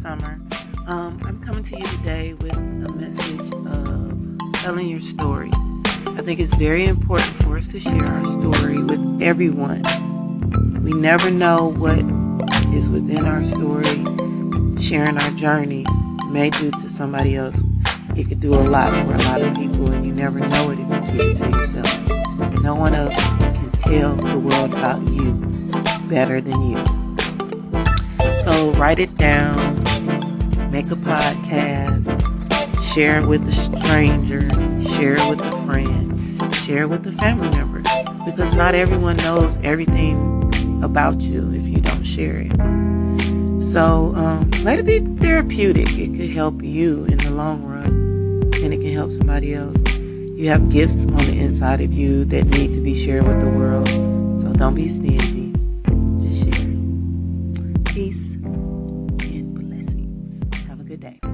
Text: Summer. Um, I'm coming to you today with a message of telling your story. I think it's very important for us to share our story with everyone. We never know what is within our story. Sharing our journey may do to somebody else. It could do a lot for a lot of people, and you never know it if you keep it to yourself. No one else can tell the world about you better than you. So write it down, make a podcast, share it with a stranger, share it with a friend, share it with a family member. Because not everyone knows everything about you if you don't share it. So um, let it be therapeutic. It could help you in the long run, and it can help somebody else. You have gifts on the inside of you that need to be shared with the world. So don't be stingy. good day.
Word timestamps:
Summer. 0.00 0.40
Um, 0.86 1.20
I'm 1.26 1.42
coming 1.44 1.62
to 1.62 1.78
you 1.78 1.86
today 1.86 2.32
with 2.32 2.54
a 2.54 2.92
message 2.92 3.52
of 3.52 4.52
telling 4.54 4.88
your 4.88 5.00
story. 5.00 5.50
I 5.54 6.22
think 6.22 6.40
it's 6.40 6.54
very 6.54 6.86
important 6.86 7.28
for 7.42 7.58
us 7.58 7.68
to 7.68 7.80
share 7.80 8.06
our 8.06 8.24
story 8.24 8.82
with 8.82 9.22
everyone. 9.22 9.82
We 10.82 10.92
never 10.92 11.30
know 11.30 11.68
what 11.68 11.98
is 12.74 12.88
within 12.88 13.26
our 13.26 13.44
story. 13.44 14.04
Sharing 14.82 15.20
our 15.20 15.30
journey 15.32 15.84
may 16.30 16.48
do 16.48 16.70
to 16.70 16.88
somebody 16.88 17.36
else. 17.36 17.60
It 18.16 18.28
could 18.28 18.40
do 18.40 18.54
a 18.54 18.64
lot 18.64 18.90
for 19.04 19.12
a 19.12 19.18
lot 19.18 19.42
of 19.42 19.54
people, 19.54 19.92
and 19.92 20.06
you 20.06 20.14
never 20.14 20.40
know 20.40 20.70
it 20.70 20.78
if 20.80 20.88
you 20.88 21.12
keep 21.12 21.20
it 21.20 21.36
to 21.36 21.50
yourself. 21.50 22.62
No 22.62 22.74
one 22.74 22.94
else 22.94 23.14
can 23.14 23.70
tell 23.82 24.16
the 24.16 24.38
world 24.38 24.72
about 24.72 25.06
you 25.08 25.34
better 26.08 26.40
than 26.40 26.70
you. 26.70 26.99
So 28.42 28.72
write 28.72 28.98
it 28.98 29.14
down, 29.16 29.54
make 30.70 30.86
a 30.86 30.96
podcast, 30.96 32.08
share 32.94 33.20
it 33.20 33.26
with 33.26 33.46
a 33.46 33.52
stranger, 33.52 34.48
share 34.96 35.12
it 35.12 35.28
with 35.28 35.40
a 35.40 35.64
friend, 35.66 36.54
share 36.54 36.84
it 36.84 36.88
with 36.88 37.06
a 37.06 37.12
family 37.12 37.50
member. 37.50 37.82
Because 38.24 38.54
not 38.54 38.74
everyone 38.74 39.18
knows 39.18 39.58
everything 39.62 40.82
about 40.82 41.20
you 41.20 41.52
if 41.52 41.68
you 41.68 41.82
don't 41.82 42.02
share 42.02 42.38
it. 42.38 42.56
So 43.62 44.14
um, 44.16 44.50
let 44.64 44.78
it 44.78 44.86
be 44.86 45.00
therapeutic. 45.20 45.98
It 45.98 46.16
could 46.16 46.30
help 46.30 46.62
you 46.62 47.04
in 47.04 47.18
the 47.18 47.30
long 47.30 47.62
run, 47.62 47.84
and 48.62 48.72
it 48.72 48.80
can 48.80 48.92
help 48.94 49.10
somebody 49.10 49.54
else. 49.54 49.76
You 49.98 50.48
have 50.48 50.70
gifts 50.70 51.04
on 51.04 51.16
the 51.16 51.38
inside 51.38 51.82
of 51.82 51.92
you 51.92 52.24
that 52.24 52.46
need 52.46 52.72
to 52.72 52.80
be 52.80 52.94
shared 52.94 53.26
with 53.26 53.38
the 53.40 53.50
world. 53.50 53.88
So 54.40 54.50
don't 54.54 54.74
be 54.74 54.88
stingy. 54.88 55.39
good 60.90 60.98
day. 60.98 61.29